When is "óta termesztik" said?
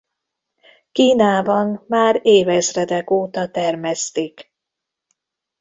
3.11-4.53